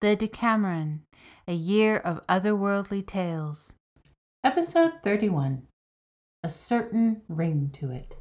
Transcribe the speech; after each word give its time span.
The 0.00 0.16
Deckameron, 0.16 1.00
a 1.48 1.54
year 1.54 1.96
of 1.96 2.24
otherworldly 2.28 3.04
tales. 3.04 3.72
Episode 4.44 4.92
31 5.02 5.66
A 6.44 6.48
Certain 6.48 7.22
Ring 7.28 7.70
to 7.80 7.90
It. 7.90 8.14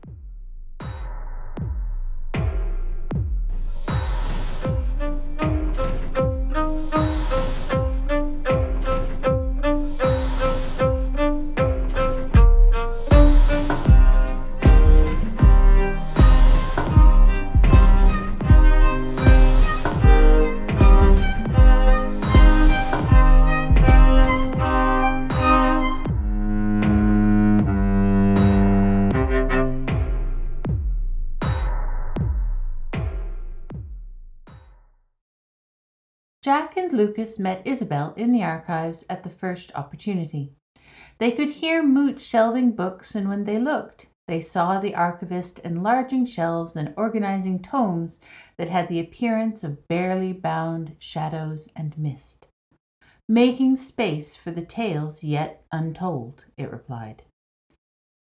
Jack 36.47 36.77
and 36.77 36.93
Lukas 36.93 37.37
met 37.37 37.61
Isabel 37.65 38.13
in 38.15 38.31
the 38.31 38.41
archives 38.41 39.03
at 39.09 39.25
the 39.25 39.29
first 39.29 39.69
opportunity. 39.75 40.53
They 41.17 41.33
could 41.33 41.49
hear 41.49 41.83
Moot 41.83 42.21
shelving 42.21 42.71
books, 42.71 43.15
and 43.15 43.27
when 43.27 43.43
they 43.43 43.59
looked, 43.59 44.07
they 44.29 44.39
saw 44.39 44.79
the 44.79 44.95
archivist 44.95 45.59
enlarging 45.65 46.25
shelves 46.25 46.77
and 46.77 46.93
organizing 46.95 47.61
tomes 47.61 48.21
that 48.55 48.69
had 48.69 48.87
the 48.87 49.01
appearance 49.01 49.61
of 49.61 49.89
barely 49.89 50.31
bound 50.31 50.95
shadows 50.99 51.67
and 51.75 51.97
mist. 51.97 52.47
Making 53.27 53.75
space 53.75 54.37
for 54.37 54.51
the 54.51 54.65
tales 54.65 55.21
yet 55.23 55.65
untold, 55.73 56.45
it 56.55 56.71
replied. 56.71 57.23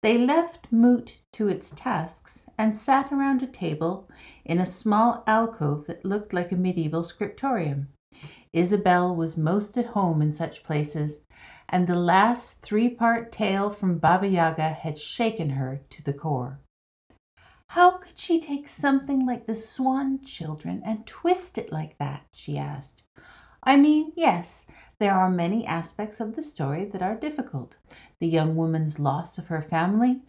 They 0.01 0.17
left 0.17 0.71
Moot 0.71 1.19
to 1.33 1.49
its 1.49 1.69
tasks 1.69 2.47
and 2.57 2.75
sat 2.75 3.11
around 3.11 3.43
a 3.43 3.45
table 3.45 4.09
in 4.43 4.57
a 4.57 4.65
small 4.65 5.23
alcove 5.27 5.85
that 5.85 6.03
looked 6.03 6.33
like 6.33 6.51
a 6.51 6.55
medieval 6.55 7.03
scriptorium. 7.03 7.89
Isabel 8.53 9.15
was 9.15 9.37
most 9.37 9.77
at 9.77 9.87
home 9.87 10.21
in 10.21 10.31
such 10.31 10.63
places, 10.63 11.17
and 11.69 11.85
the 11.85 11.95
last 11.95 12.61
three 12.61 12.89
part 12.89 13.31
tale 13.31 13.69
from 13.69 13.97
Baba 13.97 14.27
Yaga 14.27 14.69
had 14.69 14.97
shaken 14.97 15.51
her 15.51 15.81
to 15.89 16.03
the 16.03 16.13
core. 16.13 16.59
How 17.71 17.97
could 17.97 18.17
she 18.17 18.39
take 18.39 18.69
something 18.69 19.25
like 19.25 19.45
the 19.45 19.55
Swan 19.55 20.23
Children 20.23 20.81
and 20.85 21.05
twist 21.05 21.57
it 21.57 21.71
like 21.71 21.97
that? 21.97 22.25
she 22.31 22.57
asked. 22.57 23.03
I 23.61 23.75
mean, 23.75 24.13
yes, 24.15 24.65
there 24.99 25.13
are 25.13 25.29
many 25.29 25.65
aspects 25.65 26.21
of 26.21 26.35
the 26.35 26.41
story 26.41 26.85
that 26.85 27.01
are 27.01 27.15
difficult. 27.15 27.75
The 28.19 28.27
young 28.27 28.55
woman's 28.55 28.99
loss 28.99 29.37
of 29.37 29.47
her 29.47 29.61
family, 29.61 30.21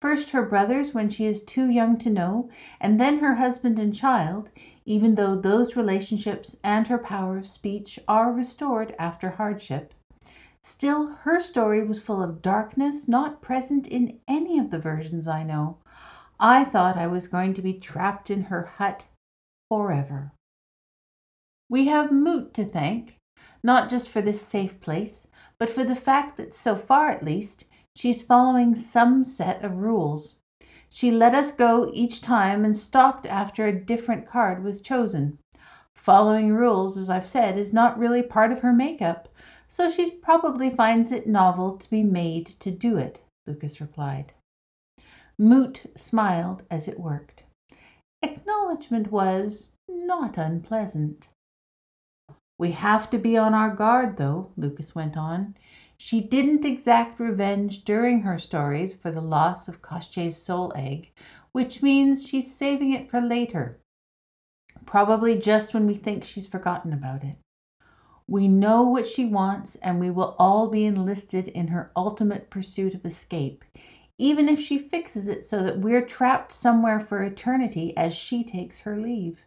first 0.00 0.30
her 0.30 0.44
brothers 0.44 0.94
when 0.94 1.10
she 1.10 1.26
is 1.26 1.42
too 1.42 1.68
young 1.68 1.98
to 1.98 2.10
know, 2.10 2.48
and 2.80 3.00
then 3.00 3.18
her 3.18 3.34
husband 3.34 3.78
and 3.78 3.94
child, 3.94 4.50
even 4.86 5.14
though 5.14 5.34
those 5.34 5.76
relationships 5.76 6.56
and 6.62 6.88
her 6.88 6.98
power 6.98 7.38
of 7.38 7.46
speech 7.46 7.98
are 8.06 8.32
restored 8.32 8.94
after 8.98 9.30
hardship. 9.30 9.94
Still, 10.62 11.08
her 11.08 11.40
story 11.40 11.84
was 11.86 12.02
full 12.02 12.22
of 12.22 12.42
darkness 12.42 13.06
not 13.06 13.42
present 13.42 13.86
in 13.86 14.18
any 14.26 14.58
of 14.58 14.70
the 14.70 14.78
versions 14.78 15.28
I 15.28 15.42
know. 15.42 15.78
I 16.40 16.64
thought 16.64 16.96
I 16.96 17.06
was 17.06 17.28
going 17.28 17.54
to 17.54 17.62
be 17.62 17.74
trapped 17.74 18.30
in 18.30 18.44
her 18.44 18.62
hut 18.62 19.06
forever. 19.68 20.32
We 21.68 21.86
have 21.86 22.12
Moot 22.12 22.54
to 22.54 22.64
thank, 22.64 23.16
not 23.62 23.90
just 23.90 24.08
for 24.08 24.20
this 24.20 24.42
safe 24.42 24.80
place, 24.80 25.28
but 25.58 25.70
for 25.70 25.84
the 25.84 25.96
fact 25.96 26.36
that 26.36 26.52
so 26.52 26.76
far 26.76 27.10
at 27.10 27.24
least, 27.24 27.64
she's 27.96 28.22
following 28.22 28.74
some 28.74 29.24
set 29.24 29.64
of 29.64 29.78
rules. 29.78 30.36
She 30.96 31.10
let 31.10 31.34
us 31.34 31.50
go 31.50 31.90
each 31.92 32.22
time 32.22 32.64
and 32.64 32.76
stopped 32.76 33.26
after 33.26 33.66
a 33.66 33.84
different 33.84 34.28
card 34.28 34.62
was 34.62 34.80
chosen. 34.80 35.40
Following 35.96 36.54
rules, 36.54 36.96
as 36.96 37.10
I've 37.10 37.26
said, 37.26 37.58
is 37.58 37.72
not 37.72 37.98
really 37.98 38.22
part 38.22 38.52
of 38.52 38.60
her 38.60 38.72
makeup, 38.72 39.28
so 39.66 39.90
she 39.90 40.12
probably 40.12 40.70
finds 40.70 41.10
it 41.10 41.26
novel 41.26 41.78
to 41.78 41.90
be 41.90 42.04
made 42.04 42.46
to 42.60 42.70
do 42.70 42.96
it, 42.96 43.20
Lukas 43.44 43.80
replied. 43.80 44.34
Moot 45.36 45.82
smiled 45.96 46.62
as 46.70 46.86
it 46.86 47.00
worked. 47.00 47.42
Acknowledgement 48.22 49.10
was 49.10 49.72
not 49.88 50.38
unpleasant. 50.38 51.26
We 52.56 52.70
have 52.70 53.10
to 53.10 53.18
be 53.18 53.36
on 53.36 53.52
our 53.52 53.74
guard, 53.74 54.16
though, 54.16 54.52
Lukas 54.56 54.94
went 54.94 55.16
on. 55.16 55.56
She 56.06 56.20
didn't 56.20 56.66
exact 56.66 57.18
revenge 57.18 57.82
during 57.82 58.20
her 58.20 58.38
stories 58.38 58.92
for 58.92 59.10
the 59.10 59.22
loss 59.22 59.68
of 59.68 59.80
Koshchei's 59.80 60.36
soul 60.36 60.70
egg, 60.76 61.10
which 61.52 61.80
means 61.80 62.26
she's 62.26 62.54
saving 62.54 62.92
it 62.92 63.08
for 63.08 63.22
later, 63.22 63.78
probably 64.84 65.40
just 65.40 65.72
when 65.72 65.86
we 65.86 65.94
think 65.94 66.22
she's 66.22 66.46
forgotten 66.46 66.92
about 66.92 67.24
it. 67.24 67.38
We 68.28 68.48
know 68.48 68.82
what 68.82 69.08
she 69.08 69.24
wants, 69.24 69.76
and 69.76 69.98
we 69.98 70.10
will 70.10 70.36
all 70.38 70.68
be 70.68 70.84
enlisted 70.84 71.48
in 71.48 71.68
her 71.68 71.90
ultimate 71.96 72.50
pursuit 72.50 72.92
of 72.92 73.06
escape, 73.06 73.64
even 74.18 74.46
if 74.46 74.60
she 74.60 74.78
fixes 74.78 75.26
it 75.26 75.46
so 75.46 75.62
that 75.62 75.78
we're 75.78 76.04
trapped 76.04 76.52
somewhere 76.52 77.00
for 77.00 77.22
eternity 77.22 77.96
as 77.96 78.14
she 78.14 78.44
takes 78.44 78.80
her 78.80 78.98
leave. 78.98 79.46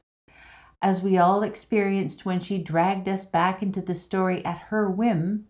As 0.82 1.04
we 1.04 1.20
all 1.20 1.44
experienced 1.44 2.26
when 2.26 2.40
she 2.40 2.58
dragged 2.58 3.08
us 3.08 3.26
back 3.26 3.62
into 3.62 3.80
the 3.80 3.94
story 3.94 4.44
at 4.44 4.58
her 4.58 4.90
whim, 4.90 5.46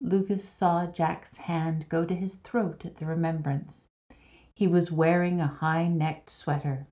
Lukas 0.00 0.48
saw 0.48 0.86
Jack's 0.86 1.36
hand 1.36 1.88
go 1.88 2.04
to 2.04 2.14
his 2.14 2.36
throat 2.36 2.84
at 2.84 2.96
the 2.96 3.06
remembrance. 3.06 3.86
He 4.54 4.66
was 4.66 4.92
wearing 4.92 5.40
a 5.40 5.46
high 5.46 5.88
necked 5.88 6.30
sweater. 6.30 6.86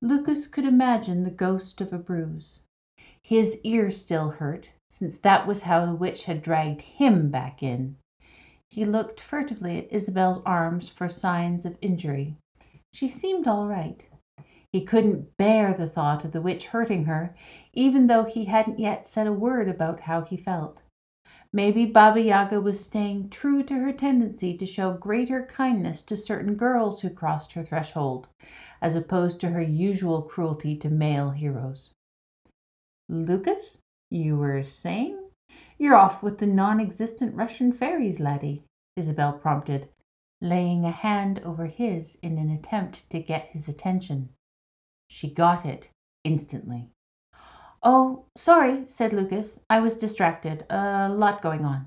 Lukas 0.00 0.46
could 0.46 0.64
imagine 0.64 1.24
the 1.24 1.30
ghost 1.30 1.80
of 1.80 1.92
a 1.92 1.98
bruise. 1.98 2.60
His 3.22 3.56
ear 3.64 3.90
still 3.90 4.30
hurt, 4.30 4.68
since 4.90 5.18
that 5.18 5.46
was 5.46 5.62
how 5.62 5.84
the 5.84 5.94
witch 5.94 6.24
had 6.24 6.42
dragged 6.42 6.82
him 6.82 7.30
back 7.30 7.62
in. 7.62 7.96
He 8.70 8.84
looked 8.84 9.20
furtively 9.20 9.78
at 9.78 9.92
Isabel's 9.92 10.40
arms 10.46 10.88
for 10.88 11.08
signs 11.08 11.64
of 11.64 11.78
injury. 11.80 12.36
She 12.92 13.08
seemed 13.08 13.48
all 13.48 13.66
right. 13.66 14.06
He 14.72 14.84
couldn't 14.84 15.36
bear 15.36 15.74
the 15.74 15.88
thought 15.88 16.24
of 16.24 16.32
the 16.32 16.40
witch 16.40 16.66
hurting 16.68 17.06
her, 17.06 17.34
even 17.72 18.06
though 18.06 18.24
he 18.24 18.44
hadn't 18.44 18.78
yet 18.78 19.06
said 19.06 19.26
a 19.26 19.32
word 19.32 19.68
about 19.68 20.00
how 20.00 20.22
he 20.22 20.36
felt. 20.36 20.78
Maybe 21.56 21.86
Baba 21.86 22.20
Yaga 22.20 22.60
was 22.60 22.84
staying 22.84 23.30
true 23.30 23.62
to 23.62 23.72
her 23.76 23.90
tendency 23.90 24.58
to 24.58 24.66
show 24.66 24.92
greater 24.92 25.46
kindness 25.46 26.02
to 26.02 26.14
certain 26.14 26.54
girls 26.54 27.00
who 27.00 27.08
crossed 27.08 27.54
her 27.54 27.64
threshold, 27.64 28.28
as 28.82 28.94
opposed 28.94 29.40
to 29.40 29.48
her 29.48 29.62
usual 29.62 30.20
cruelty 30.20 30.76
to 30.76 30.90
male 30.90 31.30
heroes. 31.30 31.92
Lukas, 33.08 33.78
you 34.10 34.36
were 34.36 34.64
saying? 34.64 35.18
You're 35.78 35.96
off 35.96 36.22
with 36.22 36.40
the 36.40 36.46
non 36.46 36.78
existent 36.78 37.34
Russian 37.34 37.72
fairies, 37.72 38.20
laddie, 38.20 38.62
Isabel 38.94 39.32
prompted, 39.32 39.88
laying 40.42 40.84
a 40.84 40.90
hand 40.90 41.38
over 41.38 41.64
his 41.64 42.18
in 42.20 42.36
an 42.36 42.50
attempt 42.50 43.08
to 43.08 43.18
get 43.18 43.46
his 43.46 43.66
attention. 43.66 44.28
She 45.08 45.30
got 45.30 45.64
it 45.64 45.88
instantly. 46.22 46.90
"Oh, 47.88 48.24
sorry," 48.34 48.84
said 48.88 49.12
Lukas. 49.12 49.60
"I 49.70 49.78
was 49.78 49.96
distracted. 49.96 50.66
A 50.68 51.08
lot 51.08 51.40
going 51.40 51.64
on. 51.64 51.86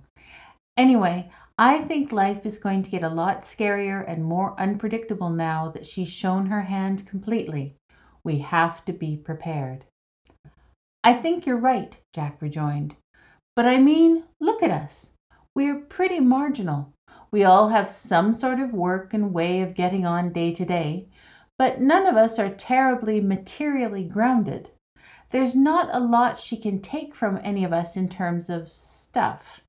Anyway, 0.78 1.30
I 1.58 1.80
think 1.80 2.14
life 2.14 2.46
is 2.46 2.58
going 2.58 2.84
to 2.84 2.90
get 2.90 3.04
a 3.04 3.10
lot 3.10 3.42
scarier 3.42 4.06
and 4.08 4.24
more 4.24 4.58
unpredictable 4.58 5.30
now 5.30 5.68
that 5.72 5.86
she's 5.86 6.08
shown 6.08 6.46
her 6.46 6.62
hand 6.62 7.06
completely. 7.06 7.76
We 8.24 8.40
have 8.40 8.86
to 8.86 8.94
be 8.94 9.18
prepared." 9.18 9.88
"I 11.04 11.16
think 11.16 11.46
you're 11.46 11.58
right," 11.58 11.98
Jack 12.14 12.42
rejoined. 12.42 12.96
"But 13.54 13.66
I 13.66 13.78
mean, 13.78 14.24
look 14.40 14.64
at 14.64 14.72
us. 14.72 15.10
We're 15.54 15.82
pretty 15.82 16.22
marginal. 16.22 16.94
We 17.30 17.44
all 17.44 17.68
have 17.68 17.90
some 17.90 18.34
sort 18.34 18.62
of 18.62 18.74
work 18.74 19.14
and 19.14 19.34
way 19.34 19.60
of 19.60 19.76
getting 19.76 20.06
on 20.06 20.32
day 20.32 20.54
to 20.56 20.64
day, 20.64 21.10
but 21.58 21.82
none 21.82 22.06
of 22.08 22.16
us 22.16 22.40
are 22.40 22.50
terribly 22.50 23.20
materially 23.20 24.06
grounded 24.06 24.72
there's 25.32 25.56
not 25.56 25.90
a 25.94 26.00
lot 26.00 26.40
she 26.40 26.58
can 26.58 26.82
take 26.82 27.14
from 27.14 27.40
any 27.44 27.64
of 27.64 27.74
us 27.74 27.96
in 27.96 28.10
terms 28.10 28.50
of 28.50 28.70
stuff. 28.70 29.62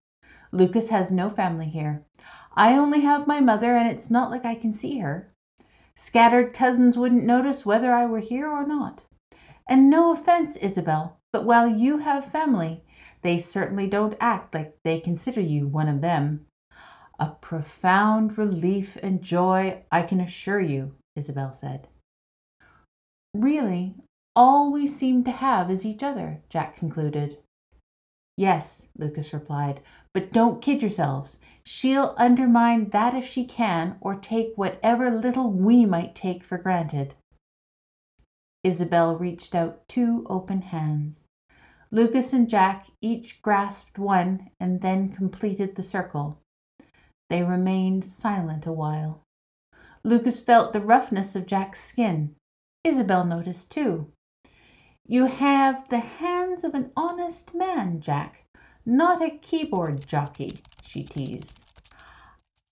Lukas 0.53 0.89
has 0.89 1.11
no 1.11 1.31
family 1.31 1.67
here. 1.67 2.03
I 2.55 2.77
only 2.77 3.01
have 3.01 3.27
my 3.27 3.41
mother, 3.41 3.77
and 3.77 3.89
it's 3.89 4.11
not 4.11 4.31
like 4.31 4.45
I 4.45 4.55
can 4.55 4.75
see 4.75 4.99
her. 4.99 5.31
Scattered 5.97 6.55
cousins 6.55 6.97
wouldn't 6.97 7.25
notice 7.25 7.65
whether 7.67 7.93
I 7.93 8.07
were 8.07 8.21
here 8.21 8.49
or 8.49 8.67
not. 8.67 9.05
And 9.69 9.89
no 9.89 10.13
offense, 10.13 10.57
Isabel, 10.57 11.19
but 11.33 11.45
while 11.45 11.69
you 11.69 11.99
have 11.99 12.25
family, 12.25 12.83
they 13.23 13.39
certainly 13.39 13.87
don't 13.87 14.17
act 14.21 14.55
like 14.55 14.77
they 14.83 14.99
consider 14.99 15.41
you 15.41 15.69
one 15.69 15.89
of 15.89 16.01
them. 16.01 16.47
A 17.19 17.27
profound 17.41 18.39
relief 18.39 18.97
and 19.03 19.23
joy, 19.23 19.83
I 19.93 20.03
can 20.03 20.21
assure 20.21 20.61
you, 20.61 20.95
Isabel 21.15 21.53
said. 21.53 21.87
Really, 23.35 23.95
all 24.37 24.73
we 24.73 24.87
seem 24.87 25.25
to 25.25 25.31
have 25.31 25.71
is 25.71 25.85
each 25.85 26.03
other, 26.03 26.41
Jack 26.49 26.77
concluded. 26.77 27.39
Yes, 28.37 28.89
Lukas 28.97 29.33
replied, 29.33 29.81
but 30.15 30.33
don't 30.33 30.63
kid 30.63 30.81
yourselves. 30.81 31.37
She'll 31.65 32.15
undermine 32.17 32.91
that 32.91 33.15
if 33.15 33.27
she 33.27 33.45
can, 33.45 33.99
or 34.01 34.15
take 34.15 34.53
whatever 34.57 35.11
little 35.11 35.51
we 35.51 35.85
might 35.85 36.15
take 36.15 36.43
for 36.43 36.57
granted. 36.57 37.15
Isabel 38.65 39.17
reached 39.17 39.55
out 39.55 39.87
two 39.89 40.27
open 40.29 40.63
hands. 40.63 41.25
Lukas 41.91 42.33
and 42.33 42.49
Jack 42.49 42.87
each 43.01 43.43
grasped 43.43 43.99
one 43.99 44.51
and 44.61 44.81
then 44.81 45.11
completed 45.11 45.75
the 45.75 45.83
circle. 45.83 46.39
They 47.29 47.43
remained 47.43 48.05
silent 48.05 48.65
a 48.65 48.73
while. 48.73 49.23
Lukas 50.05 50.41
felt 50.41 50.73
the 50.73 50.81
roughness 50.81 51.35
of 51.35 51.47
Jack's 51.47 51.85
skin. 51.85 52.37
Isabel 52.85 53.25
noticed 53.25 53.71
too. 53.71 54.13
You 55.11 55.25
have 55.25 55.89
the 55.89 55.99
hands 55.99 56.63
of 56.63 56.73
an 56.73 56.93
honest 56.97 57.53
man, 57.53 58.01
Jack, 58.01 58.45
not 58.87 59.21
a 59.21 59.39
keyboard 59.39 60.07
jockey, 60.07 60.61
she 60.85 61.03
teased. 61.03 61.59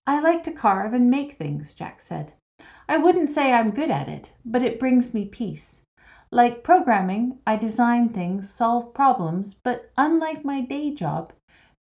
I 0.07 0.21
like 0.21 0.45
to 0.45 0.51
carve 0.53 0.93
and 0.93 1.11
make 1.11 1.33
things, 1.33 1.73
Jack 1.73 1.99
said. 1.99 2.31
I 2.87 2.95
wouldn't 2.95 3.29
say 3.29 3.51
I'm 3.51 3.71
good 3.71 3.91
at 3.91 4.07
it, 4.07 4.31
but 4.45 4.61
it 4.61 4.79
brings 4.79 5.13
me 5.13 5.25
peace. 5.25 5.81
Like 6.31 6.63
programming, 6.63 7.39
I 7.45 7.57
design 7.57 8.07
things, 8.07 8.49
solve 8.49 8.93
problems, 8.93 9.53
but 9.61 9.91
unlike 9.97 10.45
my 10.45 10.61
day 10.61 10.93
job, 10.95 11.33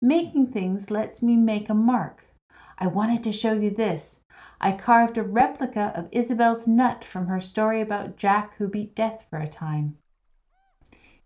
making 0.01 0.47
things 0.47 0.89
lets 0.89 1.21
me 1.21 1.35
make 1.35 1.69
a 1.69 1.75
mark. 1.75 2.23
I 2.79 2.87
wanted 2.87 3.23
to 3.25 3.31
show 3.31 3.53
you 3.53 3.69
this. 3.69 4.21
I 4.59 4.71
carved 4.71 5.19
a 5.19 5.23
replica 5.23 5.93
of 5.95 6.09
Isabel's 6.11 6.65
nut 6.65 7.03
from 7.03 7.27
her 7.27 7.39
story 7.39 7.79
about 7.79 8.17
Jack 8.17 8.55
who 8.55 8.67
beat 8.67 8.95
death 8.95 9.23
for 9.29 9.37
a 9.37 9.47
time. 9.47 9.97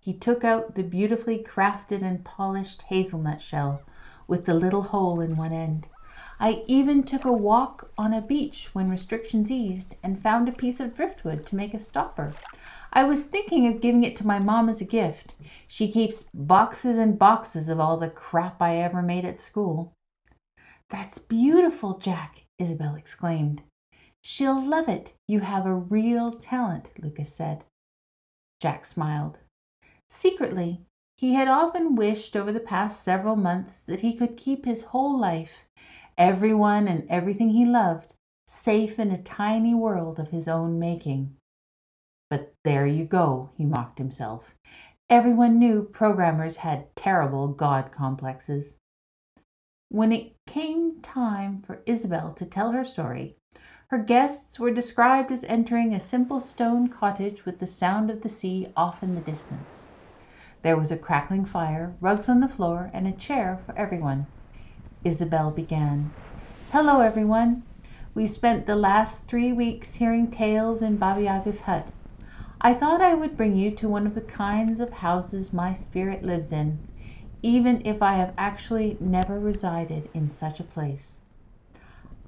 He 0.01 0.13
took 0.13 0.44
out 0.44 0.74
the 0.74 0.83
beautifully 0.83 1.38
crafted 1.38 2.01
and 2.01 2.25
polished 2.25 2.81
hazelnut 2.83 3.39
shell 3.39 3.83
with 4.27 4.45
the 4.45 4.56
little 4.56 4.81
hole 4.81 5.21
in 5.21 5.38
one 5.38 5.53
end. 5.53 5.88
I 6.39 6.63
even 6.65 7.03
took 7.03 7.24
a 7.24 7.31
walk 7.31 7.92
on 8.00 8.12
a 8.12 8.19
beach 8.19 8.69
when 8.74 8.89
restrictions 8.89 9.51
eased 9.51 9.94
and 10.01 10.19
found 10.19 10.50
a 10.50 10.53
piece 10.53 10.80
of 10.80 10.95
driftwood 10.95 11.45
to 11.45 11.56
make 11.56 11.75
a 11.75 11.80
stopper. 11.80 12.33
I 12.92 13.03
was 13.03 13.25
thinking 13.25 13.68
of 13.68 13.80
giving 13.80 14.03
it 14.03 14.18
to 14.18 14.25
my 14.25 14.39
mom 14.39 14.69
as 14.69 14.81
a 14.81 14.86
gift. 14.86 15.36
She 15.68 15.92
keeps 15.92 16.25
boxes 16.33 16.97
and 16.97 17.19
boxes 17.19 17.69
of 17.69 17.80
all 17.80 17.97
the 17.97 18.09
crap 18.09 18.59
I 18.59 18.77
ever 18.77 19.04
made 19.04 19.24
at 19.24 19.39
school. 19.39 19.94
That's 20.89 21.19
beautiful, 21.19 22.00
Jack, 22.00 22.45
Isabel 22.57 22.95
exclaimed. 22.95 23.62
She'll 24.24 24.59
love 24.59 24.89
it. 24.89 25.13
You 25.27 25.42
have 25.42 25.68
a 25.68 25.75
real 25.75 26.31
talent, 26.31 26.92
Lukas 27.00 27.33
said. 27.33 27.65
Jack 28.59 28.83
smiled. 28.86 29.38
Secretly, 30.13 30.86
he 31.18 31.34
had 31.34 31.48
often 31.48 31.96
wished 31.96 32.36
over 32.36 32.52
the 32.52 32.60
past 32.60 33.02
several 33.02 33.36
months 33.36 33.81
that 33.81 34.02
he 34.02 34.13
could 34.13 34.38
keep 34.38 34.66
his 34.66 34.84
whole 34.84 35.18
life, 35.18 35.66
everyone 36.18 36.88
and 36.88 37.10
everything 37.10 37.50
he 37.50 37.66
loved, 37.66 38.13
safe 38.46 39.00
in 39.00 39.10
a 39.10 39.24
tiny 39.24 39.74
world 39.74 40.19
of 40.19 40.30
his 40.30 40.48
own 40.48 40.78
making. 40.78 41.36
But 42.30 42.54
there 42.63 42.86
you 42.86 43.06
go, 43.06 43.50
he 43.56 43.66
mocked 43.66 43.98
himself. 43.98 44.54
Everyone 45.10 45.58
knew 45.58 45.84
programmers 45.84 46.57
had 46.57 46.96
terrible 46.96 47.48
God 47.48 47.92
complexes. 47.92 48.75
When 49.90 50.12
it 50.12 50.36
came 50.46 51.02
time 51.02 51.64
for 51.64 51.81
Isabel 51.86 52.34
to 52.34 52.46
tell 52.46 52.74
her 52.74 52.86
story, 52.86 53.38
her 53.88 53.98
guests 53.98 54.60
were 54.60 54.72
described 54.72 55.31
as 55.31 55.46
entering 55.46 55.94
a 55.94 56.00
simple 56.00 56.42
stone 56.42 56.90
cottage 56.90 57.46
with 57.46 57.60
the 57.60 57.66
sound 57.66 58.12
of 58.12 58.22
the 58.22 58.30
sea 58.30 58.68
off 58.75 59.02
in 59.02 59.16
the 59.16 59.22
distance. 59.22 59.88
There 60.63 60.78
was 60.78 60.92
a 60.92 60.98
crackling 60.98 61.46
fire, 61.46 61.96
rugs 62.00 62.30
on 62.30 62.40
the 62.40 62.48
floor, 62.48 62.92
and 62.94 63.08
a 63.08 63.12
chair 63.12 63.60
for 63.66 63.75
everyone. 63.75 64.28
Isabel 65.04 65.50
began. 65.50 66.12
Hello, 66.72 67.02
everyone. 67.02 67.63
We've 68.13 68.30
spent 68.30 68.68
the 68.68 68.75
last 68.75 69.25
three 69.25 69.52
weeks 69.52 69.96
hearing 69.96 70.30
tales 70.30 70.84
in 70.84 70.98
Baba 70.98 71.24
Yaga's 71.24 71.62
hut. 71.62 71.88
I 72.62 72.75
thought 72.75 73.02
I 73.02 73.16
would 73.16 73.36
bring 73.36 73.56
you 73.56 73.72
to 73.72 73.90
one 73.90 74.06
of 74.06 74.13
the 74.13 74.22
kinds 74.22 74.80
of 74.80 74.92
houses 74.94 75.52
my 75.52 75.74
spirit 75.74 76.24
lives 76.24 76.52
in, 76.52 76.78
even 77.42 77.81
if 77.84 78.04
I 78.04 78.14
have 78.14 78.36
actually 78.38 78.98
never 79.00 79.40
resided 79.40 80.10
in 80.14 80.30
such 80.30 80.60
a 80.60 80.64
place. 80.64 81.14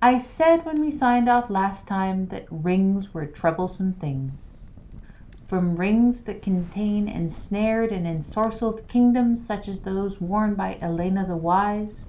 I 0.02 0.18
said 0.18 0.66
when 0.66 0.82
we 0.82 0.90
signed 0.90 1.30
off 1.30 1.52
last 1.52 1.88
time 1.88 2.30
that 2.30 2.48
rings 2.50 3.14
were 3.14 3.28
troublesome 3.28 3.94
things 3.94 4.53
from 5.54 5.76
rings 5.76 6.24
that 6.24 6.42
contain 6.42 7.08
ensnared 7.08 7.92
and 7.92 8.08
ensorcelled 8.08 8.88
kingdoms 8.88 9.46
such 9.46 9.68
as 9.68 9.82
those 9.82 10.20
worn 10.20 10.56
by 10.56 10.80
Elena 10.82 11.24
the 11.28 11.38
Wise, 11.38 12.06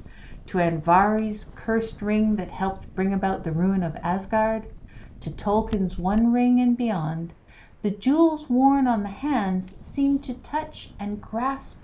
to 0.47 0.57
Andvari's 0.57 1.45
cursed 1.55 2.01
ring 2.01 2.37
that 2.37 2.51
helped 2.51 2.95
bring 2.95 3.13
about 3.13 3.45
the 3.45 3.53
ruin 3.53 3.83
of 3.83 3.97
Asgard, 3.97 4.65
to 5.21 5.31
Tolkien's 5.31 5.99
One 5.99 6.33
Ring 6.33 6.59
and 6.59 6.75
beyond, 6.75 7.35
the 7.83 7.91
jewels 7.91 8.49
worn 8.49 8.87
on 8.87 9.03
the 9.03 9.11
hands 9.11 9.75
seem 9.79 10.21
to 10.21 10.33
touch 10.33 10.95
and 10.99 11.21
grasp 11.21 11.77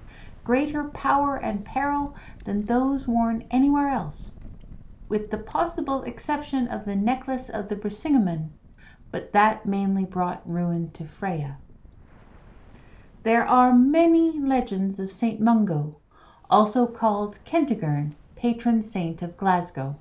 greater 0.42 0.84
power 0.84 1.36
and 1.36 1.62
peril 1.62 2.14
than 2.46 2.64
those 2.64 3.06
worn 3.06 3.44
anywhere 3.50 3.90
else, 3.90 4.30
with 5.10 5.30
the 5.30 5.36
possible 5.36 6.04
exception 6.04 6.66
of 6.68 6.86
the 6.86 6.96
necklace 6.96 7.50
of 7.50 7.68
the 7.68 7.76
Brisingamen, 7.76 8.48
but 9.10 9.32
that 9.32 9.66
mainly 9.66 10.04
brought 10.04 10.48
ruin 10.48 10.90
to 10.92 11.04
Freya. 11.04 11.58
There 13.22 13.44
are 13.44 13.74
many 13.74 14.38
legends 14.38 14.98
of 14.98 15.12
St. 15.12 15.40
Mungo, 15.40 15.96
also 16.48 16.86
called 16.86 17.38
Kentigern, 17.44 18.14
patron 18.34 18.82
saint 18.82 19.20
of 19.20 19.36
Glasgow. 19.36 19.96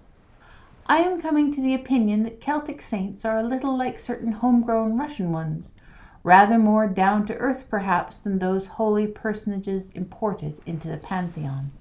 I 0.85 1.00
am 1.00 1.21
coming 1.21 1.51
to 1.53 1.61
the 1.61 1.75
opinion 1.75 2.23
that 2.23 2.41
Celtic 2.41 2.81
saints 2.81 3.25
are 3.25 3.38
a 3.38 3.44
little 3.44 3.77
like 3.77 4.00
certain 4.00 4.31
homegrown 4.31 4.97
Russian 4.97 5.31
ones, 5.31 5.73
rather 6.23 6.57
more 6.57 6.88
down 6.88 7.25
to 7.27 7.35
earth 7.35 7.65
perhaps 7.69 8.19
than 8.19 8.39
those 8.39 8.67
holy 8.67 9.06
personages 9.06 9.89
imported 9.94 10.59
into 10.65 10.88
the 10.88 10.97
pantheon. 10.97 11.71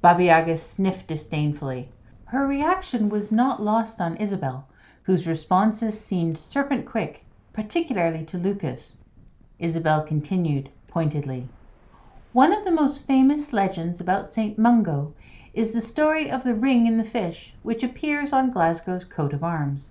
Baba 0.00 0.24
Yaga 0.24 0.58
sniffed 0.58 1.06
disdainfully. 1.06 1.90
Her 2.26 2.46
reaction 2.46 3.08
was 3.08 3.30
not 3.30 3.62
lost 3.62 4.00
on 4.00 4.16
Isabel, 4.16 4.66
whose 5.04 5.26
responses 5.26 6.00
seemed 6.00 6.38
serpent 6.38 6.86
quick, 6.86 7.24
particularly 7.52 8.24
to 8.24 8.38
Lukas. 8.38 8.96
Isabel 9.58 10.02
continued 10.02 10.70
pointedly. 10.88 11.48
One 12.32 12.52
of 12.52 12.64
the 12.64 12.70
most 12.70 13.06
famous 13.06 13.52
legends 13.52 14.00
about 14.00 14.28
St. 14.28 14.58
Mungo 14.58 15.14
is 15.52 15.72
the 15.72 15.80
story 15.80 16.30
of 16.30 16.42
the 16.42 16.54
ring 16.54 16.86
in 16.86 16.98
the 16.98 17.04
fish, 17.04 17.54
which 17.62 17.84
appears 17.84 18.32
on 18.32 18.50
Glasgow's 18.50 19.04
coat 19.04 19.32
of 19.32 19.44
arms. 19.44 19.88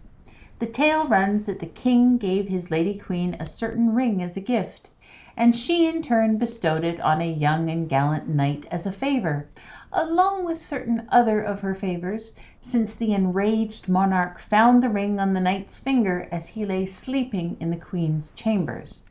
The 0.59 0.67
tale 0.67 1.07
runs 1.07 1.45
that 1.45 1.59
the 1.59 1.65
king 1.65 2.17
gave 2.17 2.47
his 2.47 2.69
lady 2.69 2.97
queen 2.97 3.35
a 3.39 3.45
certain 3.45 3.95
ring 3.95 4.21
as 4.21 4.35
a 4.35 4.41
gift, 4.41 4.89
and 5.37 5.55
she 5.55 5.87
in 5.87 6.01
turn 6.01 6.37
bestowed 6.37 6.83
it 6.83 6.99
on 6.99 7.21
a 7.21 7.31
young 7.31 7.69
and 7.69 7.87
gallant 7.87 8.27
knight 8.27 8.65
as 8.69 8.85
a 8.85 8.91
favor, 8.91 9.47
along 9.93 10.43
with 10.43 10.59
certain 10.59 11.07
other 11.11 11.39
of 11.39 11.61
her 11.61 11.75
favors, 11.75 12.33
since 12.59 12.95
the 12.95 13.13
enraged 13.13 13.87
monarch 13.87 14.39
found 14.39 14.81
the 14.81 14.89
ring 14.89 15.19
on 15.19 15.33
the 15.33 15.39
knight's 15.39 15.77
finger 15.77 16.27
as 16.31 16.49
he 16.49 16.65
lay 16.65 16.85
sleeping 16.85 17.55
in 17.59 17.69
the 17.69 17.77
queen's 17.77 18.31
chambers. 18.31 19.01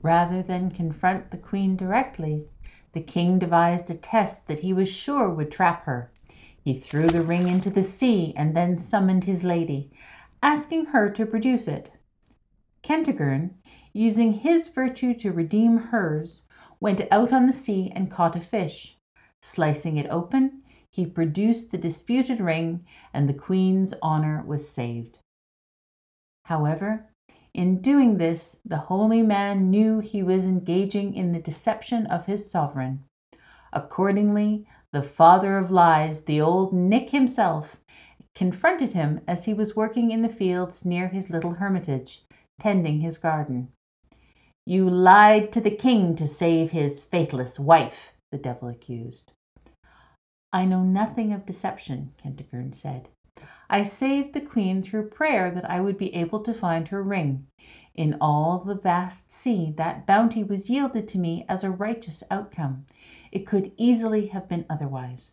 Rather 0.00 0.42
than 0.42 0.70
confront 0.70 1.30
the 1.30 1.36
queen 1.36 1.76
directly, 1.76 2.46
the 2.92 3.00
king 3.00 3.38
devised 3.38 3.90
a 3.90 3.94
test 3.94 4.46
that 4.46 4.60
he 4.60 4.72
was 4.72 4.88
sure 4.88 5.28
would 5.28 5.50
trap 5.50 5.84
her. 5.84 6.10
He 6.64 6.78
threw 6.78 7.08
the 7.08 7.22
ring 7.22 7.48
into 7.48 7.70
the 7.70 7.82
sea 7.82 8.32
and 8.36 8.56
then 8.56 8.78
summoned 8.78 9.24
his 9.24 9.44
lady, 9.44 9.90
asking 10.42 10.86
her 10.86 11.10
to 11.10 11.26
produce 11.26 11.68
it. 11.68 11.90
Kentigern, 12.82 13.50
using 13.92 14.32
his 14.32 14.68
virtue 14.68 15.14
to 15.14 15.30
redeem 15.30 15.76
hers, 15.76 16.42
went 16.80 17.06
out 17.10 17.32
on 17.32 17.46
the 17.46 17.52
sea 17.52 17.92
and 17.94 18.10
caught 18.10 18.34
a 18.34 18.40
fish. 18.40 18.96
Slicing 19.42 19.96
it 19.96 20.06
open, 20.08 20.62
he 20.90 21.04
produced 21.04 21.70
the 21.70 21.78
disputed 21.78 22.40
ring, 22.40 22.86
and 23.12 23.28
the 23.28 23.34
queen's 23.34 23.92
honor 24.00 24.42
was 24.46 24.68
saved. 24.68 25.18
However, 26.44 27.08
in 27.54 27.82
doing 27.82 28.16
this, 28.16 28.56
the 28.64 28.78
holy 28.78 29.20
man 29.20 29.70
knew 29.70 29.98
he 29.98 30.22
was 30.22 30.46
engaging 30.46 31.14
in 31.14 31.32
the 31.32 31.40
deception 31.40 32.06
of 32.06 32.26
his 32.26 32.50
sovereign. 32.50 33.04
Accordingly, 33.72 34.66
the 34.92 35.02
father 35.02 35.58
of 35.58 35.70
lies, 35.70 36.22
the 36.22 36.40
old 36.40 36.72
Nick 36.72 37.10
himself, 37.10 37.80
confronted 38.34 38.92
him 38.92 39.20
as 39.26 39.44
he 39.44 39.54
was 39.54 39.76
working 39.76 40.10
in 40.10 40.22
the 40.22 40.28
fields 40.28 40.84
near 40.84 41.08
his 41.08 41.30
little 41.30 41.54
hermitage, 41.54 42.24
tending 42.58 43.00
his 43.00 43.18
garden. 43.18 43.68
You 44.64 44.88
lied 44.88 45.52
to 45.52 45.60
the 45.60 45.70
king 45.70 46.16
to 46.16 46.26
save 46.26 46.70
his 46.70 47.00
faithless 47.00 47.58
wife, 47.58 48.12
the 48.32 48.38
devil 48.38 48.68
accused. 48.68 49.30
I 50.52 50.64
know 50.64 50.82
nothing 50.82 51.32
of 51.32 51.46
deception, 51.46 52.12
Kentigern 52.20 52.74
said. 52.74 53.08
I 53.70 53.84
saved 53.84 54.34
the 54.34 54.40
queen 54.40 54.82
through 54.82 55.10
prayer 55.10 55.50
that 55.50 55.70
I 55.70 55.80
would 55.80 55.96
be 55.96 56.14
able 56.14 56.40
to 56.40 56.52
find 56.52 56.88
her 56.88 57.02
ring. 57.02 57.46
In 57.94 58.16
all 58.20 58.58
the 58.58 58.74
vast 58.74 59.30
sea, 59.30 59.72
that 59.76 60.06
bounty 60.06 60.42
was 60.42 60.70
yielded 60.70 61.08
to 61.08 61.18
me 61.18 61.44
as 61.48 61.62
a 61.62 61.70
righteous 61.70 62.22
outcome. 62.30 62.86
It 63.30 63.46
could 63.46 63.72
easily 63.76 64.28
have 64.28 64.48
been 64.48 64.66
otherwise. 64.68 65.32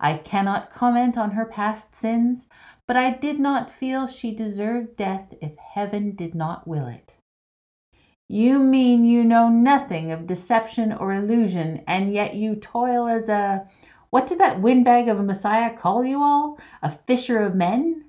I 0.00 0.16
cannot 0.16 0.72
comment 0.72 1.18
on 1.18 1.32
her 1.32 1.44
past 1.44 1.94
sins, 1.94 2.48
but 2.86 2.96
I 2.96 3.12
did 3.12 3.38
not 3.38 3.70
feel 3.70 4.06
she 4.06 4.34
deserved 4.34 4.96
death 4.96 5.34
if 5.42 5.56
heaven 5.58 6.16
did 6.16 6.34
not 6.34 6.66
will 6.66 6.86
it. 6.86 7.17
You 8.30 8.58
mean 8.58 9.06
you 9.06 9.24
know 9.24 9.48
nothing 9.48 10.12
of 10.12 10.26
deception 10.26 10.92
or 10.92 11.14
illusion, 11.14 11.82
and 11.86 12.12
yet 12.12 12.34
you 12.34 12.56
toil 12.56 13.08
as 13.08 13.28
a 13.30 13.66
what 14.10 14.26
did 14.26 14.38
that 14.38 14.60
windbag 14.60 15.08
of 15.08 15.18
a 15.18 15.22
Messiah 15.22 15.74
call 15.74 16.04
you 16.04 16.22
all? 16.22 16.58
A 16.82 16.90
fisher 16.90 17.38
of 17.38 17.54
men? 17.54 18.04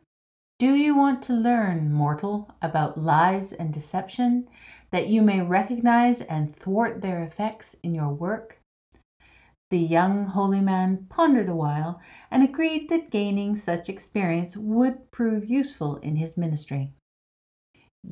Do 0.58 0.74
you 0.74 0.94
want 0.94 1.22
to 1.24 1.34
learn, 1.34 1.94
mortal, 1.94 2.52
about 2.62 3.00
lies 3.00 3.54
and 3.54 3.74
deception, 3.74 4.50
that 4.92 5.08
you 5.08 5.22
may 5.22 5.42
recognize 5.42 6.20
and 6.20 6.54
thwart 6.54 7.00
their 7.02 7.24
effects 7.24 7.78
in 7.82 7.96
your 7.96 8.10
work? 8.10 8.62
The 9.72 9.80
young 9.80 10.26
holy 10.26 10.60
man 10.60 11.06
pondered 11.10 11.48
a 11.48 11.56
while 11.56 12.02
and 12.30 12.44
agreed 12.44 12.90
that 12.90 13.10
gaining 13.10 13.56
such 13.56 13.88
experience 13.88 14.58
would 14.58 15.12
prove 15.12 15.50
useful 15.50 15.96
in 15.98 16.18
his 16.18 16.36
ministry. 16.36 16.92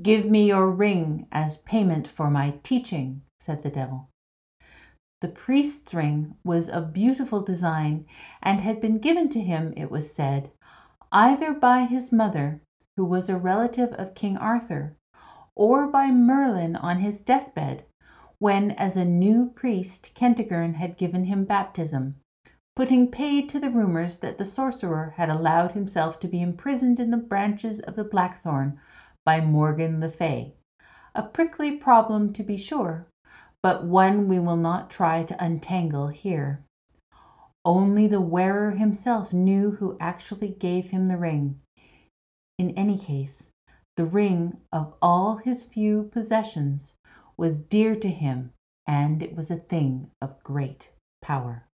Give 0.02 0.26
me 0.30 0.48
your 0.48 0.70
ring 0.70 1.28
as 1.32 1.60
payment 1.60 2.10
for 2.10 2.30
my 2.30 2.60
teaching, 2.62 3.22
said 3.40 3.64
the 3.64 3.70
devil. 3.70 4.10
The 5.22 5.30
priest's 5.30 5.94
ring 5.94 6.36
was 6.44 6.68
of 6.68 6.92
beautiful 6.92 7.42
design 7.42 8.06
and 8.44 8.60
had 8.60 8.82
been 8.82 8.98
given 8.98 9.30
to 9.30 9.40
him, 9.40 9.74
it 9.78 9.90
was 9.90 10.14
said, 10.14 10.52
either 11.14 11.54
by 11.54 11.86
his 11.86 12.12
mother, 12.12 12.62
who 12.98 13.06
was 13.06 13.30
a 13.30 13.38
relative 13.38 13.94
of 13.94 14.14
King 14.14 14.38
Arthur, 14.38 14.98
or 15.56 15.88
by 15.88 16.12
Merlin 16.12 16.76
on 16.76 17.00
his 17.00 17.22
deathbed, 17.22 17.86
when 18.40 18.72
as 18.72 18.98
a 18.98 19.06
new 19.06 19.52
priest 19.52 20.12
Kentigern 20.14 20.74
had 20.74 20.98
given 20.98 21.24
him 21.24 21.46
baptism, 21.46 22.18
putting 22.76 23.10
paid 23.10 23.48
to 23.50 23.60
the 23.60 23.72
rumors 23.72 24.20
that 24.20 24.38
the 24.38 24.44
sorcerer 24.44 25.14
had 25.16 25.30
allowed 25.30 25.72
himself 25.72 26.20
to 26.20 26.28
be 26.28 26.42
imprisoned 26.42 27.00
in 27.00 27.10
the 27.10 27.16
branches 27.16 27.80
of 27.80 27.96
the 27.96 28.04
blackthorn 28.04 28.80
by 29.28 29.42
Morgan 29.42 30.00
le 30.00 30.10
Fay. 30.10 30.54
A 31.14 31.22
prickly 31.22 31.76
problem 31.76 32.32
to 32.32 32.44
be 32.44 32.56
sure, 32.56 33.08
but 33.62 33.84
one 33.84 34.30
we 34.30 34.40
will 34.40 34.56
not 34.56 34.90
try 34.90 35.22
to 35.24 35.44
untangle 35.44 36.08
here. 36.08 36.64
Only 37.66 38.08
the 38.08 38.22
wearer 38.22 38.72
himself 38.72 39.34
knew 39.34 39.72
who 39.72 39.98
actually 40.00 40.48
gave 40.48 40.92
him 40.92 41.08
the 41.08 41.18
ring. 41.18 41.60
In 42.58 42.70
any 42.78 42.98
case, 42.98 43.50
the 43.98 44.06
ring 44.06 44.62
of 44.72 44.94
all 45.02 45.36
his 45.36 45.66
few 45.66 46.04
possessions 46.04 46.94
was 47.36 47.60
dear 47.60 47.98
to 47.98 48.10
him, 48.10 48.54
and 48.88 49.22
it 49.22 49.36
was 49.36 49.52
a 49.52 49.58
thing 49.58 50.10
of 50.22 50.42
great 50.42 50.92
power. 51.22 51.66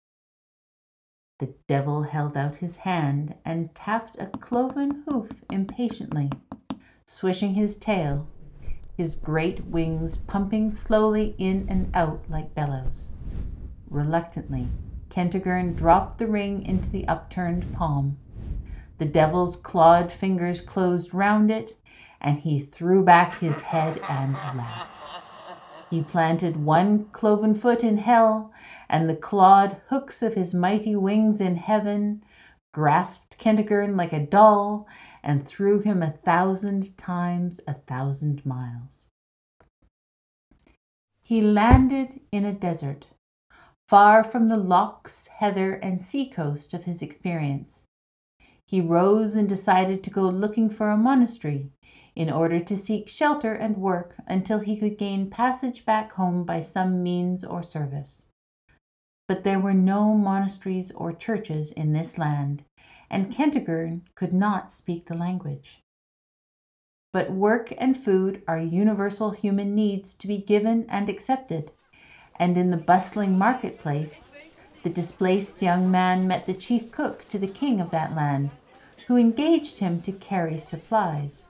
The 1.38 1.54
devil 1.68 2.02
held 2.02 2.36
out 2.36 2.56
his 2.56 2.78
hand 2.78 3.36
and 3.46 3.76
tapped 3.76 4.18
a 4.18 4.26
cloven 4.26 5.04
hoof 5.08 5.44
impatiently, 5.52 6.32
swishing 7.14 7.54
his 7.54 7.76
tail, 7.76 8.26
his 8.98 9.16
great 9.16 9.64
wings 9.68 10.18
pumping 10.26 10.72
slowly 10.72 11.36
in 11.38 11.64
and 11.70 11.90
out 11.94 12.20
like 12.28 12.56
bellows. 12.56 13.08
Reluctantly, 13.90 14.68
Kentigern 15.10 15.76
dropped 15.76 16.18
the 16.18 16.26
ring 16.26 16.66
into 16.66 16.90
the 16.90 17.08
upturned 17.08 17.72
palm. 17.76 18.18
The 18.98 19.06
devil's 19.06 19.56
clawed 19.58 20.12
fingers 20.12 20.60
closed 20.60 21.14
round 21.14 21.52
it, 21.52 21.78
and 22.20 22.40
he 22.40 22.60
threw 22.60 23.04
back 23.04 23.38
his 23.38 23.60
head 23.60 24.02
and 24.10 24.34
laughed. 24.34 24.90
He 25.92 26.02
planted 26.02 26.66
one 26.66 27.06
cloven 27.12 27.54
foot 27.54 27.84
in 27.84 27.98
hell, 27.98 28.52
and 28.90 29.08
the 29.08 29.16
clawed 29.16 29.78
hooks 29.90 30.24
of 30.24 30.34
his 30.34 30.56
mighty 30.56 30.96
wings 30.96 31.40
in 31.40 31.58
heaven 31.58 32.24
grasped 32.72 33.38
Kentigern 33.38 33.96
like 33.96 34.14
a 34.14 34.26
doll 34.26 34.88
and 35.24 35.48
threw 35.48 35.80
him 35.80 36.04
a 36.04 36.12
thousand 36.12 36.98
times 36.98 37.62
a 37.66 37.74
thousand 37.74 38.46
miles. 38.46 39.08
He 41.22 41.42
landed 41.42 42.20
in 42.32 42.44
a 42.46 42.54
desert 42.54 43.08
far 43.88 44.24
from 44.24 44.48
the 44.48 44.58
lochs, 44.58 45.28
heather, 45.28 45.74
and 45.74 46.02
sea 46.02 46.28
coast 46.28 46.74
of 46.74 46.86
his 46.86 47.02
experience. 47.02 47.84
He 48.66 48.82
rose 48.82 49.36
and 49.36 49.48
decided 49.48 50.04
to 50.04 50.10
go 50.10 50.28
looking 50.28 50.70
for 50.70 50.90
a 50.90 50.98
monastery 50.98 51.70
in 52.16 52.30
order 52.30 52.60
to 52.60 52.78
seek 52.78 53.08
shelter 53.08 53.54
and 53.54 53.78
work 53.78 54.16
until 54.28 54.60
he 54.60 54.78
could 54.78 54.98
gain 54.98 55.30
passage 55.30 55.86
back 55.86 56.14
home 56.14 56.44
by 56.44 56.62
some 56.62 57.04
means 57.04 57.44
or 57.44 57.64
service. 57.64 58.24
But 59.28 59.44
there 59.44 59.60
were 59.60 59.74
no 59.74 60.14
monasteries 60.14 60.92
or 60.92 61.14
churches 61.14 61.72
in 61.72 61.94
this 61.94 62.18
land, 62.18 62.64
and 63.14 63.32
Kentigern 63.32 64.02
could 64.16 64.34
not 64.34 64.72
speak 64.72 65.06
the 65.06 65.14
language. 65.14 65.84
But 67.12 67.32
work 67.32 67.72
and 67.78 67.96
food 67.96 68.42
are 68.48 68.60
universal 68.60 69.30
human 69.30 69.76
needs 69.76 70.16
to 70.16 70.28
be 70.28 70.40
given 70.40 70.88
and 70.90 71.08
accepted, 71.08 71.70
and 72.38 72.58
in 72.58 72.72
the 72.72 72.78
bustling 72.78 73.38
marketplace, 73.38 74.30
the 74.82 74.90
displaced 74.90 75.62
young 75.62 75.92
man 75.92 76.28
met 76.28 76.48
the 76.48 76.56
chief 76.56 76.92
cook 76.92 77.30
to 77.30 77.38
the 77.38 77.48
king 77.48 77.80
of 77.80 77.92
that 77.92 78.16
land, 78.16 78.50
who 79.06 79.16
engaged 79.16 79.78
him 79.78 80.02
to 80.02 80.12
carry 80.12 80.60
supplies. 80.60 81.46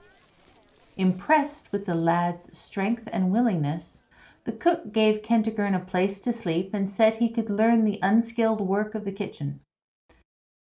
Impressed 0.98 1.72
with 1.72 1.86
the 1.86 1.94
lad's 1.94 2.56
strength 2.56 3.08
and 3.10 3.32
willingness, 3.32 4.00
the 4.44 4.52
cook 4.52 4.92
gave 4.92 5.22
Kentigern 5.22 5.74
a 5.74 5.80
place 5.80 6.20
to 6.20 6.32
sleep 6.32 6.74
and 6.74 6.90
said 6.90 7.14
he 7.14 7.30
could 7.30 7.48
learn 7.48 7.84
the 7.84 7.98
unskilled 8.02 8.60
work 8.60 8.94
of 8.94 9.06
the 9.06 9.12
kitchen. 9.12 9.60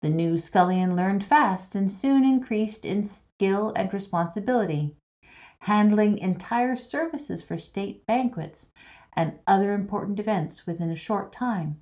The 0.02 0.10
new 0.10 0.36
scullion 0.38 0.96
learned 0.96 1.22
fast 1.22 1.76
and 1.76 1.88
soon 1.88 2.24
increased 2.24 2.84
in 2.84 3.04
skill 3.04 3.72
and 3.76 3.94
responsibility, 3.94 4.96
handling 5.60 6.18
entire 6.18 6.74
services 6.74 7.40
for 7.40 7.56
state 7.56 8.04
banquets 8.04 8.68
and 9.12 9.38
other 9.46 9.72
important 9.72 10.18
events 10.18 10.66
within 10.66 10.90
a 10.90 10.96
short 10.96 11.32
time. 11.32 11.80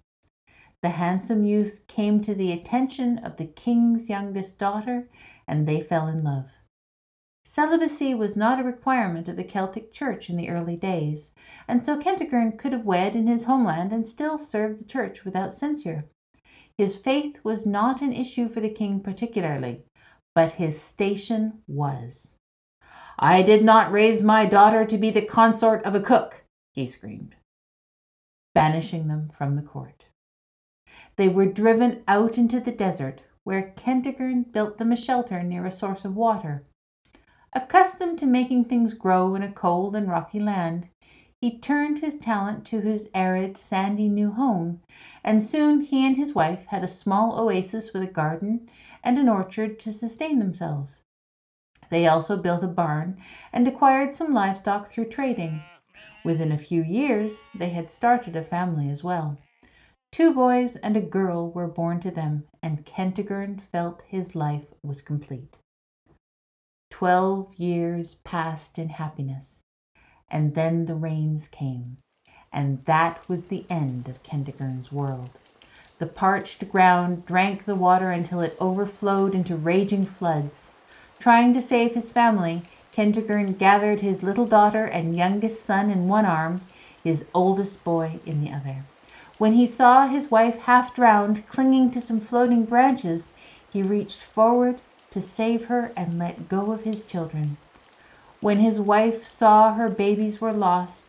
The 0.83 0.91
handsome 0.91 1.45
youth 1.45 1.87
came 1.87 2.21
to 2.21 2.35
the 2.35 2.53
attention 2.53 3.19
of 3.19 3.39
the 3.39 3.47
king's 3.47 4.11
youngest 4.11 4.59
daughter, 4.59 5.09
and 5.49 5.67
they 5.67 5.81
fell 5.81 6.07
in 6.07 6.23
love. 6.23 6.53
Celibacy 7.43 8.15
was 8.15 8.37
not 8.37 8.61
a 8.61 8.65
requirement 8.65 9.29
of 9.29 9.37
the 9.37 9.45
Celtic 9.45 9.93
Church 9.93 10.29
in 10.29 10.37
the 10.37 10.51
early 10.51 10.77
days, 10.77 11.33
and 11.67 11.83
so 11.83 11.97
Kentigern 11.97 12.59
could 12.59 12.73
have 12.73 12.85
wed 12.85 13.17
in 13.17 13.27
his 13.27 13.45
homeland 13.45 13.95
and 13.95 14.05
still 14.07 14.37
serve 14.37 14.79
the 14.79 14.85
Church 14.85 15.25
without 15.25 15.55
censure. 15.55 16.05
His 16.81 16.97
faith 16.97 17.39
was 17.45 17.67
not 17.67 18.01
an 18.01 18.15
issue 18.15 18.49
for 18.49 18.61
the 18.61 18.71
king 18.71 19.01
particularly, 19.01 19.85
but 20.35 20.53
his 20.53 20.81
station 20.81 21.61
was. 21.69 22.37
I 23.19 23.43
did 23.43 23.63
not 23.63 23.93
raise 23.93 24.23
my 24.23 24.47
daughter 24.47 24.87
to 24.87 24.97
be 24.97 25.11
the 25.11 25.21
consort 25.21 25.85
of 25.85 25.95
a 25.95 26.01
cook, 26.01 26.43
he 26.73 26.87
screamed, 26.87 27.35
banishing 28.55 29.09
them 29.09 29.31
from 29.37 29.57
the 29.57 29.63
court. 29.63 30.07
They 31.17 31.29
were 31.29 31.53
driven 31.53 32.03
out 32.09 32.39
into 32.39 32.61
the 32.61 32.73
desert, 32.73 33.21
where 33.45 33.75
Kentigern 33.77 34.51
built 34.51 34.79
them 34.79 34.91
a 34.91 34.97
shelter 34.97 35.43
near 35.43 35.67
a 35.67 35.71
source 35.71 36.07
of 36.07 36.17
water. 36.17 36.65
Accustomed 37.53 38.19
to 38.21 38.27
making 38.27 38.65
things 38.65 38.95
grow 38.95 39.35
in 39.35 39.43
a 39.43 39.53
cold 39.53 39.95
and 39.95 40.09
rocky 40.09 40.41
land, 40.41 40.89
he 41.41 41.59
turned 41.59 42.01
his 42.01 42.19
talent 42.19 42.67
to 42.67 42.81
his 42.81 43.09
arid, 43.15 43.57
sandy 43.57 44.09
new 44.09 44.31
home, 44.31 44.83
and 45.25 45.43
soon 45.43 45.81
he 45.81 46.07
and 46.07 46.17
his 46.17 46.35
wife 46.35 46.67
had 46.67 46.85
a 46.85 46.89
small 46.89 47.41
oasis 47.41 47.93
with 47.93 48.03
a 48.03 48.07
garden 48.07 48.69
and 49.03 49.19
an 49.19 49.29
orchard 49.29 49.79
to 49.79 49.93
sustain 49.93 50.39
themselves. 50.39 50.99
They 51.89 52.07
also 52.07 52.37
built 52.37 52.63
a 52.63 52.69
barn 52.69 53.17
and 53.53 53.67
acquired 53.67 54.15
some 54.15 54.35
livestock 54.35 54.91
through 54.91 55.07
trading. 55.07 55.63
Within 56.25 56.53
a 56.53 56.59
few 56.59 56.83
years, 56.83 57.41
they 57.55 57.71
had 57.71 57.91
started 57.91 58.37
a 58.37 58.43
family 58.43 58.91
as 58.91 59.03
well. 59.03 59.39
Two 60.13 60.35
boys 60.35 60.77
and 60.77 60.97
a 60.97 61.01
girl 61.01 61.51
were 61.51 61.69
born 61.69 62.01
to 62.01 62.11
them, 62.11 62.45
and 62.63 62.85
Kentigern 62.85 63.61
felt 63.61 64.03
his 64.07 64.35
life 64.35 64.75
was 64.83 65.01
complete. 65.01 65.57
Twelve 66.91 67.55
years 67.55 68.17
passed 68.25 68.79
in 68.79 68.91
happiness, 68.91 69.60
and 70.31 70.55
then 70.55 70.87
the 70.87 70.95
rains 70.95 71.49
came, 71.49 71.99
and 72.53 72.85
that 72.85 73.29
was 73.29 73.45
the 73.45 73.65
end 73.69 74.09
of 74.09 74.23
Kentigern's 74.23 74.93
world. 74.93 75.31
The 75.99 76.07
parched 76.07 76.71
ground 76.71 77.27
drank 77.27 77.65
the 77.65 77.75
water 77.75 78.11
until 78.11 78.41
it 78.41 78.57
overflowed 78.59 79.35
into 79.35 79.57
raging 79.57 80.07
floods. 80.07 80.69
Trying 81.19 81.53
to 81.55 81.61
save 81.61 81.95
his 81.95 82.11
family, 82.11 82.63
Kentigern 82.93 83.59
gathered 83.59 84.01
his 84.01 84.23
little 84.23 84.47
daughter 84.47 84.85
and 84.85 85.17
youngest 85.17 85.65
son 85.65 85.91
in 85.91 86.09
one 86.09 86.25
arm, 86.25 86.63
his 87.05 87.25
oldest 87.35 87.85
boy 87.85 88.21
in 88.25 88.43
the 88.43 88.51
other. 88.51 88.77
When 89.39 89.53
he 89.53 89.67
saw 89.67 90.07
his 90.07 90.31
wife 90.31 90.61
half 90.61 90.95
drowned, 90.95 91.47
clinging 91.49 91.91
to 91.93 92.01
some 92.01 92.21
floating 92.21 92.65
branches, 92.65 93.31
he 93.73 93.83
reached 93.83 94.23
forward 94.23 94.79
to 95.13 95.21
save 95.21 95.67
her 95.67 95.93
and 95.97 96.19
let 96.19 96.49
go 96.49 96.73
of 96.73 96.85
his 96.85 97.05
children. 97.05 97.57
When 98.41 98.59
his 98.59 98.81
wife 98.81 99.27
saw 99.27 99.75
her 99.75 99.91
babies 99.91 100.41
were 100.41 100.53
lost, 100.53 101.05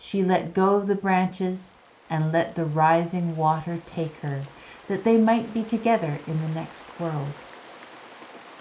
she 0.00 0.22
let 0.22 0.52
go 0.52 0.76
of 0.76 0.88
the 0.88 0.96
branches 0.96 1.70
and 2.10 2.32
let 2.32 2.56
the 2.56 2.64
rising 2.64 3.36
water 3.36 3.78
take 3.86 4.16
her, 4.16 4.42
that 4.88 5.04
they 5.04 5.16
might 5.16 5.54
be 5.54 5.62
together 5.62 6.18
in 6.26 6.40
the 6.42 6.48
next 6.48 6.82
world. 6.98 7.32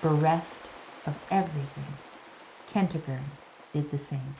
Bereft 0.02 0.68
of 1.08 1.20
everything, 1.32 1.94
Kentigern 2.72 3.32
did 3.74 3.90
the 3.90 3.98
same. 3.98 4.36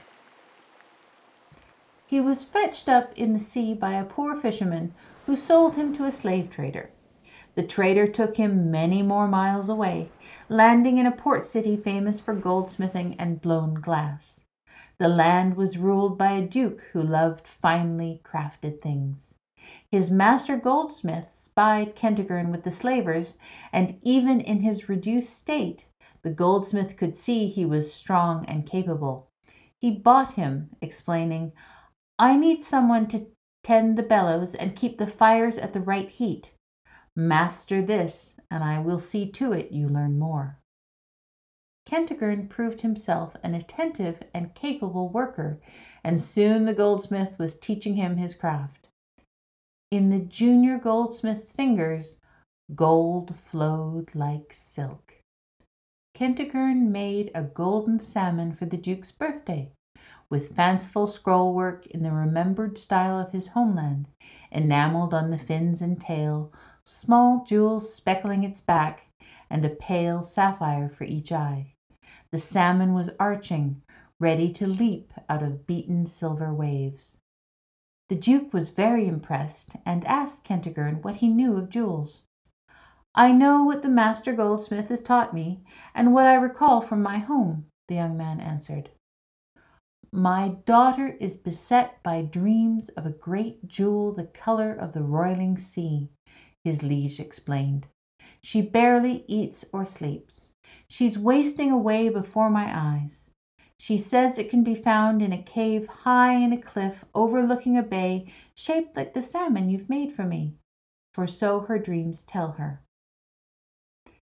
He 2.06 2.20
was 2.20 2.44
fetched 2.44 2.88
up 2.88 3.12
in 3.16 3.32
the 3.32 3.40
sea 3.40 3.74
by 3.74 3.94
a 3.94 4.04
poor 4.04 4.36
fisherman 4.36 4.94
who 5.26 5.36
sold 5.36 5.74
him 5.74 5.94
to 5.96 6.04
a 6.04 6.12
slave 6.12 6.50
trader. 6.50 6.90
The 7.54 7.62
trader 7.62 8.06
took 8.06 8.36
him 8.36 8.70
many 8.70 9.02
more 9.02 9.28
miles 9.28 9.68
away, 9.68 10.08
landing 10.48 10.96
in 10.96 11.06
a 11.06 11.10
port 11.10 11.44
city 11.44 11.76
famous 11.76 12.18
for 12.18 12.34
goldsmithing 12.34 13.14
and 13.18 13.42
blown 13.42 13.74
glass. 13.74 14.44
The 14.98 15.08
land 15.08 15.56
was 15.56 15.76
ruled 15.76 16.16
by 16.16 16.32
a 16.32 16.46
duke 16.46 16.80
who 16.92 17.02
loved 17.02 17.46
finely 17.46 18.22
crafted 18.24 18.80
things. 18.80 19.34
His 19.90 20.10
master 20.10 20.56
goldsmith 20.56 21.34
spied 21.34 21.94
Kentigern 21.94 22.50
with 22.50 22.62
the 22.62 22.70
slavers, 22.70 23.36
and 23.72 23.98
even 24.02 24.40
in 24.40 24.62
his 24.62 24.88
reduced 24.88 25.36
state, 25.36 25.84
the 26.22 26.30
goldsmith 26.30 26.96
could 26.96 27.18
see 27.18 27.48
he 27.48 27.66
was 27.66 27.92
strong 27.92 28.46
and 28.46 28.66
capable. 28.66 29.28
He 29.78 29.90
bought 29.90 30.34
him, 30.34 30.70
explaining, 30.80 31.52
I 32.18 32.36
need 32.36 32.64
someone 32.64 33.08
to 33.08 33.26
tend 33.62 33.98
the 33.98 34.02
bellows 34.02 34.54
and 34.54 34.74
keep 34.74 34.96
the 34.98 35.06
fires 35.06 35.58
at 35.58 35.74
the 35.74 35.80
right 35.80 36.08
heat. 36.08 36.52
Master 37.14 37.82
this, 37.82 38.34
and 38.50 38.64
I 38.64 38.78
will 38.78 38.98
see 38.98 39.30
to 39.32 39.52
it 39.52 39.70
you 39.70 39.88
learn 39.88 40.18
more. 40.18 40.58
Kentigern 41.84 42.48
proved 42.48 42.80
himself 42.80 43.36
an 43.42 43.54
attentive 43.54 44.22
and 44.32 44.54
capable 44.54 45.08
worker, 45.08 45.60
and 46.02 46.20
soon 46.20 46.64
the 46.64 46.74
goldsmith 46.74 47.38
was 47.38 47.58
teaching 47.58 47.96
him 47.96 48.16
his 48.16 48.34
craft. 48.34 48.88
In 49.90 50.08
the 50.08 50.20
junior 50.20 50.78
goldsmith's 50.78 51.50
fingers, 51.50 52.16
gold 52.74 53.36
flowed 53.36 54.14
like 54.14 54.52
silk. 54.52 55.16
Kentigern 56.14 56.90
made 56.90 57.30
a 57.34 57.42
golden 57.42 58.00
salmon 58.00 58.54
for 58.54 58.64
the 58.64 58.78
Duke's 58.78 59.10
birthday, 59.10 59.70
with 60.30 60.54
fanciful 60.56 61.06
scroll 61.06 61.52
work 61.52 61.86
in 61.88 62.02
the 62.02 62.12
remembered 62.12 62.78
style 62.78 63.18
of 63.18 63.32
his 63.32 63.48
homeland, 63.48 64.06
enameled 64.50 65.12
on 65.12 65.30
the 65.30 65.36
fins 65.36 65.82
and 65.82 66.00
tail, 66.00 66.50
small 66.86 67.44
jewels 67.44 67.94
speckling 67.94 68.44
its 68.44 68.60
back, 68.60 69.06
and 69.48 69.64
a 69.64 69.70
pale 69.70 70.22
sapphire 70.22 70.88
for 70.88 71.04
each 71.04 71.30
eye. 71.32 71.72
The 72.30 72.38
salmon 72.38 72.94
was 72.94 73.10
arching, 73.20 73.82
ready 74.18 74.52
to 74.54 74.66
leap 74.66 75.12
out 75.28 75.42
of 75.42 75.66
beaten 75.66 76.06
silver 76.06 76.52
waves. 76.54 77.16
The 78.08 78.16
Duke 78.16 78.52
was 78.52 78.68
very 78.68 79.06
impressed, 79.06 79.70
and 79.84 80.04
asked 80.06 80.44
Kentigern 80.44 81.02
what 81.02 81.16
he 81.16 81.28
knew 81.28 81.56
of 81.56 81.70
jewels. 81.70 82.22
I 83.14 83.32
know 83.32 83.62
what 83.64 83.82
the 83.82 83.88
master 83.88 84.32
goldsmith 84.32 84.88
has 84.88 85.02
taught 85.02 85.34
me, 85.34 85.60
and 85.94 86.14
what 86.14 86.26
I 86.26 86.34
recall 86.34 86.80
from 86.80 87.02
my 87.02 87.18
home, 87.18 87.66
the 87.88 87.94
young 87.96 88.16
man 88.16 88.40
answered. 88.40 88.90
My 90.10 90.56
daughter 90.66 91.08
is 91.20 91.36
beset 91.36 92.02
by 92.02 92.22
dreams 92.22 92.88
of 92.90 93.06
a 93.06 93.10
great 93.10 93.68
jewel 93.68 94.12
the 94.12 94.26
color 94.26 94.72
of 94.72 94.92
the 94.92 95.02
roiling 95.02 95.56
sea 95.56 96.10
his 96.64 96.82
liege 96.82 97.20
explained. 97.20 97.86
She 98.42 98.62
barely 98.62 99.24
eats 99.28 99.64
or 99.72 99.84
sleeps. 99.84 100.52
She's 100.88 101.18
wasting 101.18 101.70
away 101.70 102.08
before 102.08 102.50
my 102.50 102.70
eyes. 102.72 103.30
She 103.78 103.98
says 103.98 104.38
it 104.38 104.50
can 104.50 104.62
be 104.62 104.74
found 104.74 105.22
in 105.22 105.32
a 105.32 105.42
cave 105.42 105.88
high 105.88 106.34
in 106.34 106.52
a 106.52 106.60
cliff 106.60 107.04
overlooking 107.14 107.76
a 107.76 107.82
bay 107.82 108.32
shaped 108.54 108.96
like 108.96 109.12
the 109.12 109.22
salmon 109.22 109.70
you've 109.70 109.88
made 109.88 110.12
for 110.12 110.24
me, 110.24 110.54
for 111.12 111.26
so 111.26 111.60
her 111.60 111.78
dreams 111.78 112.22
tell 112.22 112.52
her. 112.52 112.82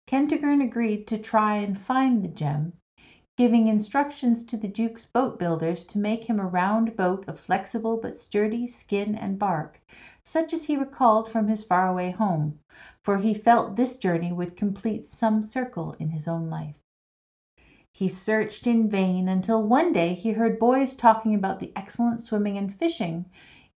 Kentigern 0.08 0.62
agreed 0.62 1.08
to 1.08 1.18
try 1.18 1.56
and 1.56 1.80
find 1.80 2.24
the 2.24 2.30
gem 2.30 2.74
giving 3.38 3.68
instructions 3.68 4.44
to 4.44 4.58
the 4.58 4.68
Duke's 4.68 5.06
boat 5.06 5.38
builders 5.38 5.86
to 5.86 6.00
make 6.00 6.24
him 6.24 6.40
a 6.40 6.48
round 6.48 6.96
boat 6.98 7.24
of 7.28 7.40
flexible 7.40 8.00
but 8.02 8.18
sturdy 8.18 8.66
skin 8.66 9.14
and 9.14 9.38
bark, 9.38 9.80
such 10.24 10.54
as 10.54 10.64
he 10.64 10.76
recalled 10.76 11.30
from 11.30 11.48
his 11.48 11.64
faraway 11.64 12.10
home, 12.10 12.60
for 13.04 13.20
he 13.20 13.36
felt 13.36 13.76
this 13.76 13.98
journey 13.98 14.34
would 14.34 14.58
complete 14.58 15.06
some 15.06 15.44
circle 15.44 15.96
in 16.00 16.10
his 16.10 16.28
own 16.28 16.50
life. 16.50 16.80
He 17.94 18.10
searched 18.10 18.66
in 18.66 18.90
vain 18.90 19.28
until 19.28 19.62
one 19.62 19.94
day 19.94 20.16
he 20.16 20.32
heard 20.32 20.60
boys 20.60 20.96
talking 20.96 21.36
about 21.36 21.60
the 21.60 21.72
excellent 21.76 22.22
swimming 22.22 22.58
and 22.58 22.74
fishing 22.74 23.26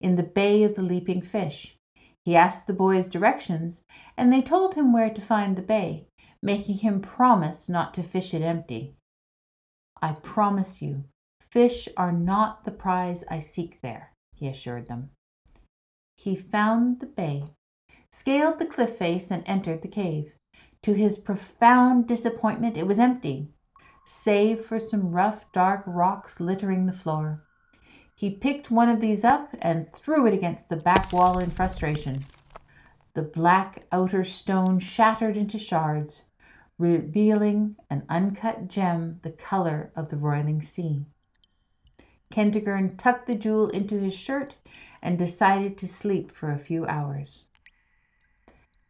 in 0.00 0.16
the 0.16 0.22
Bay 0.24 0.64
of 0.64 0.74
the 0.74 0.82
Leaping 0.82 1.22
Fish. 1.22 1.76
He 2.24 2.34
asked 2.34 2.66
the 2.66 2.72
boys 2.72 3.08
directions, 3.08 3.82
and 4.16 4.32
they 4.32 4.42
told 4.42 4.74
him 4.74 4.92
where 4.92 5.10
to 5.10 5.20
find 5.20 5.56
the 5.56 5.62
bay, 5.62 6.06
making 6.42 6.78
him 6.78 7.00
promise 7.00 7.68
not 7.68 7.94
to 7.94 8.02
fish 8.02 8.34
it 8.34 8.42
empty. 8.42 8.96
I 10.02 10.14
promise 10.14 10.82
you, 10.82 11.04
fish 11.38 11.88
are 11.96 12.10
not 12.10 12.64
the 12.64 12.72
prize 12.72 13.22
I 13.30 13.38
seek 13.38 13.80
there, 13.82 14.12
he 14.34 14.48
assured 14.48 14.88
them. 14.88 15.10
He 16.16 16.34
found 16.34 16.98
the 16.98 17.06
bay, 17.06 17.44
scaled 18.10 18.58
the 18.58 18.66
cliff 18.66 18.96
face, 18.98 19.30
and 19.30 19.44
entered 19.46 19.82
the 19.82 19.88
cave. 19.88 20.32
To 20.82 20.92
his 20.92 21.18
profound 21.18 22.08
disappointment, 22.08 22.76
it 22.76 22.86
was 22.88 22.98
empty, 22.98 23.52
save 24.04 24.64
for 24.64 24.80
some 24.80 25.12
rough, 25.12 25.50
dark 25.52 25.84
rocks 25.86 26.40
littering 26.40 26.86
the 26.86 26.92
floor. 26.92 27.44
He 28.16 28.30
picked 28.30 28.72
one 28.72 28.88
of 28.88 29.00
these 29.00 29.24
up 29.24 29.54
and 29.60 29.92
threw 29.92 30.26
it 30.26 30.34
against 30.34 30.68
the 30.68 30.76
back 30.76 31.12
wall 31.12 31.38
in 31.38 31.50
frustration. 31.50 32.24
The 33.14 33.22
black 33.22 33.86
outer 33.92 34.24
stone 34.24 34.80
shattered 34.80 35.36
into 35.36 35.58
shards, 35.58 36.24
revealing 36.82 37.76
an 37.88 38.02
uncut 38.08 38.66
gem 38.66 39.20
the 39.22 39.30
color 39.30 39.92
of 39.94 40.08
the 40.08 40.16
roiling 40.16 40.60
sea. 40.60 41.06
Kentigern 42.32 42.96
tucked 42.96 43.28
the 43.28 43.36
jewel 43.36 43.68
into 43.68 44.00
his 44.00 44.14
shirt 44.14 44.56
and 45.00 45.16
decided 45.16 45.78
to 45.78 45.86
sleep 45.86 46.32
for 46.32 46.50
a 46.50 46.58
few 46.58 46.84
hours. 46.86 47.44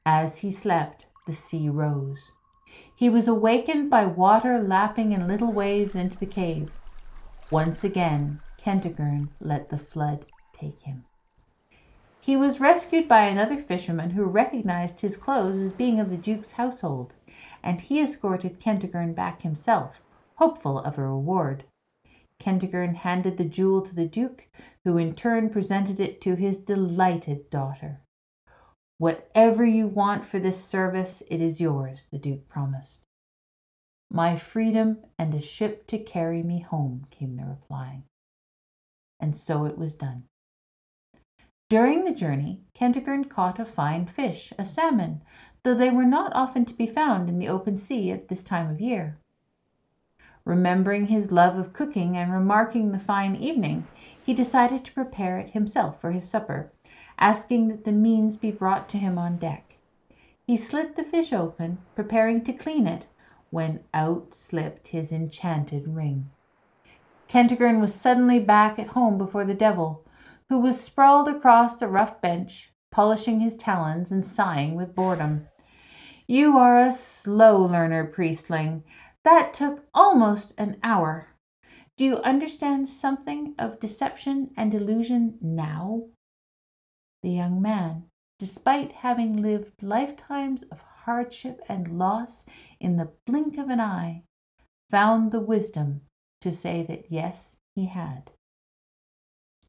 As 0.07 0.39
he 0.39 0.51
slept, 0.51 1.07
the 1.27 1.35
sea 1.35 1.69
rose. 1.69 2.33
He 2.97 3.11
was 3.11 3.29
awakened 3.29 3.91
by 3.91 4.07
water 4.07 4.59
lapping 4.59 5.13
in 5.13 5.29
little 5.29 5.53
waves 5.53 5.95
into 5.95 6.19
the 6.19 6.25
cave. 6.25 6.73
Once 7.51 7.85
again, 7.85 8.41
Kentigern 8.57 9.29
let 9.39 9.69
the 9.69 9.77
flood 9.77 10.25
take 10.55 10.81
him. 10.81 11.05
He 12.23 12.37
was 12.37 12.59
rescued 12.61 13.07
by 13.07 13.25
another 13.25 13.59
fisherman 13.59 14.11
who 14.11 14.25
recognized 14.25 15.01
his 15.01 15.19
clothes 15.19 15.59
as 15.59 15.73
being 15.73 16.01
of 16.01 16.09
the 16.09 16.17
Duke's 16.17 16.53
household 16.53 17.13
and 17.63 17.81
he 17.81 18.01
escorted 18.01 18.61
Kentigern 18.61 19.15
back 19.15 19.43
himself, 19.43 20.03
hopeful 20.37 20.79
of 20.79 20.99
a 20.99 21.03
reward. 21.03 21.65
Kentigern 22.39 22.97
handed 22.97 23.37
the 23.37 23.45
jewel 23.45 23.83
to 23.83 23.95
the 23.95 24.07
Duke, 24.07 24.49
who 24.85 24.99
in 24.99 25.15
turn 25.15 25.49
presented 25.49 26.01
it 26.01 26.21
to 26.23 26.35
his 26.35 26.59
delighted 26.59 27.49
daughter. 27.51 28.01
Whatever 28.99 29.65
you 29.65 29.87
want 29.87 30.27
for 30.27 30.39
this 30.39 30.65
service, 30.65 31.23
it 31.29 31.41
is 31.41 31.61
yours, 31.61 32.07
the 32.11 32.19
Duke 32.19 32.49
promised. 32.49 33.01
My 34.11 34.37
freedom 34.37 34.99
and 35.19 35.33
a 35.35 35.41
ship 35.41 35.87
to 35.87 35.99
carry 35.99 36.43
me 36.43 36.61
home, 36.61 37.07
came 37.11 37.37
the 37.37 37.45
reply. 37.45 38.03
And 39.19 39.37
so 39.37 39.65
it 39.65 39.79
was 39.79 39.95
done. 39.95 40.25
During 41.73 42.05
the 42.05 42.13
journey, 42.13 42.61
Kentigern 42.75 43.31
caught 43.31 43.59
a 43.59 43.65
fine 43.65 44.05
fish, 44.05 44.53
a 44.59 44.65
salmon, 44.67 45.23
though 45.63 45.75
they 45.75 45.89
were 45.89 46.05
not 46.05 46.31
often 46.35 46.67
to 46.67 46.75
be 46.75 46.87
found 46.87 47.31
in 47.31 47.39
the 47.39 47.49
open 47.49 47.79
sea 47.79 48.11
at 48.11 48.29
this 48.29 48.45
time 48.45 48.69
of 48.69 48.79
year. 48.79 49.17
Remembering 50.45 51.07
his 51.07 51.33
love 51.33 51.57
of 51.57 51.73
cooking 51.73 52.15
and 52.15 52.31
remarking 52.31 52.93
the 52.93 52.99
fine 52.99 53.35
evening, 53.35 53.87
he 54.23 54.35
decided 54.35 54.85
to 54.85 54.93
prepare 54.93 55.39
it 55.39 55.53
himself 55.53 55.99
for 55.99 56.11
his 56.11 56.29
supper, 56.29 56.71
asking 57.19 57.69
that 57.69 57.87
the 57.87 57.93
means 57.93 58.37
be 58.37 58.51
brought 58.51 58.87
to 58.91 58.99
him 58.99 59.17
on 59.17 59.39
deck. 59.39 59.79
He 60.47 60.59
slit 60.59 60.95
the 60.95 61.05
fish 61.05 61.33
open, 61.33 61.79
preparing 61.95 62.45
to 62.45 62.53
clean 62.53 62.87
it, 62.87 63.07
when 63.49 63.81
out 63.95 64.35
slipped 64.35 64.89
his 64.89 65.11
enchanted 65.11 65.89
ring. 65.89 66.29
Kentigern 67.29 67.81
was 67.81 67.95
suddenly 67.95 68.39
back 68.39 68.79
at 68.79 68.89
home 68.89 69.17
before 69.17 69.47
the 69.47 69.55
devil, 69.55 70.05
who 70.53 70.59
was 70.59 70.79
sprawled 70.79 71.29
across 71.29 71.81
a 71.81 71.89
rough 71.89 72.21
bench, 72.21 72.75
polishing 72.91 73.41
his 73.41 73.57
talons 73.57 74.13
and 74.13 74.23
sighing 74.23 74.75
with 74.75 74.95
boredom. 74.95 75.49
You 76.27 76.59
are 76.59 76.79
a 76.79 76.93
slow 76.93 77.65
learner, 77.65 78.05
priestling. 78.05 78.85
That 79.25 79.55
took 79.55 79.87
almost 79.95 80.53
an 80.59 80.77
hour. 80.83 81.29
Do 81.97 82.05
you 82.05 82.17
understand 82.19 82.87
something 82.87 83.55
of 83.59 83.81
deception 83.81 84.51
and 84.55 84.75
illusion 84.75 85.39
now? 85.41 86.09
The 87.23 87.31
young 87.31 87.63
man, 87.63 88.11
despite 88.39 88.93
having 88.93 89.41
lived 89.41 89.83
lifetimes 89.83 90.65
of 90.65 90.81
hardship 90.81 91.63
and 91.67 91.99
loss 91.99 92.45
in 92.79 92.99
the 92.99 93.11
blink 93.25 93.57
of 93.57 93.71
an 93.71 93.81
eye, 93.81 94.25
found 94.91 95.33
the 95.33 95.41
wisdom 95.41 96.03
to 96.43 96.53
say 96.53 96.83
that 96.83 97.11
yes, 97.11 97.57
he 97.75 97.87
had. 97.87 98.33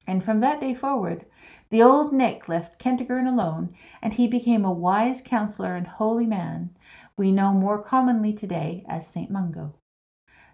And 0.05 0.23
from 0.23 0.39
that 0.41 0.59
day 0.59 0.73
forward, 0.73 1.25
the 1.69 1.81
old 1.81 2.13
Nick 2.13 2.47
left 2.49 2.79
Kentigern 2.79 3.27
alone, 3.27 3.73
and 4.01 4.13
he 4.13 4.27
became 4.27 4.65
a 4.65 4.71
wise 4.71 5.21
counselor 5.21 5.75
and 5.75 5.87
holy 5.87 6.25
man 6.25 6.71
we 7.15 7.31
know 7.31 7.53
more 7.53 7.81
commonly 7.81 8.33
today 8.33 8.83
as 8.87 9.07
St. 9.07 9.29
Mungo. 9.29 9.75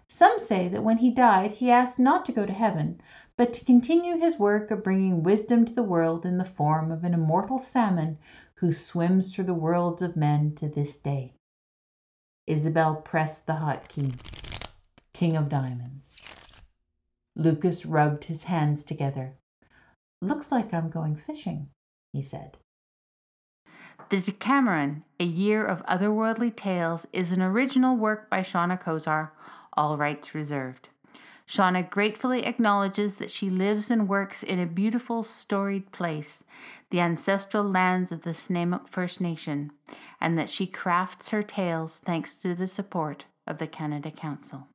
Some 0.08 0.40
say 0.40 0.68
that 0.68 0.82
when 0.82 0.98
he 0.98 1.10
died, 1.10 1.52
he 1.52 1.70
asked 1.70 1.98
not 1.98 2.24
to 2.26 2.32
go 2.32 2.44
to 2.44 2.52
heaven, 2.52 3.00
but 3.36 3.54
to 3.54 3.64
continue 3.64 4.18
his 4.18 4.38
work 4.38 4.70
of 4.70 4.82
bringing 4.82 5.22
wisdom 5.22 5.64
to 5.64 5.74
the 5.74 5.82
world 5.82 6.26
in 6.26 6.36
the 6.36 6.44
form 6.44 6.90
of 6.90 7.04
an 7.04 7.14
immortal 7.14 7.60
salmon 7.60 8.18
who 8.56 8.72
swims 8.72 9.32
through 9.32 9.44
the 9.44 9.54
worlds 9.54 10.02
of 10.02 10.16
men 10.16 10.54
to 10.56 10.68
this 10.68 10.98
day. 10.98 11.34
Isabel 12.46 12.96
pressed 12.96 13.46
the 13.46 13.54
hot 13.54 13.88
key. 13.88 14.14
King 15.14 15.36
of 15.36 15.48
Diamonds. 15.48 16.14
Lukas 17.36 17.86
rubbed 17.86 18.24
his 18.24 18.44
hands 18.44 18.84
together. 18.84 19.34
Looks 20.20 20.52
like 20.52 20.74
I'm 20.74 20.90
going 20.90 21.16
fishing, 21.16 21.68
he 22.12 22.22
said. 22.22 22.58
The 24.10 24.20
Deckameron, 24.20 25.02
A 25.20 25.24
Year 25.24 25.64
of 25.64 25.84
Otherworldly 25.86 26.54
Tales, 26.56 27.06
is 27.12 27.32
an 27.32 27.40
original 27.40 27.96
work 27.96 28.28
by 28.28 28.40
Seana 28.40 28.80
Kozar, 28.80 29.30
all 29.74 29.96
rights 29.96 30.34
reserved. 30.34 30.88
Seana 31.48 31.88
gratefully 31.88 32.44
acknowledges 32.44 33.14
that 33.14 33.30
she 33.30 33.50
lives 33.50 33.90
and 33.90 34.08
works 34.08 34.42
in 34.42 34.60
a 34.60 34.66
beautiful, 34.66 35.24
storied 35.24 35.90
place, 35.90 36.44
the 36.90 37.00
ancestral 37.00 37.64
lands 37.64 38.12
of 38.12 38.22
the 38.22 38.30
Snuneymuxw 38.30 38.88
First 38.88 39.20
Nation, 39.20 39.72
and 40.20 40.38
that 40.38 40.50
she 40.50 40.66
crafts 40.66 41.30
her 41.30 41.42
tales 41.42 42.00
thanks 42.04 42.36
to 42.36 42.54
the 42.54 42.68
support 42.68 43.24
of 43.46 43.58
the 43.58 43.66
Canada 43.66 44.10
Council. 44.10 44.68